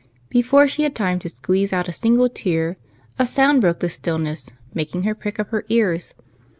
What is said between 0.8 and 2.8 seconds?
had time to squeeze out a single tear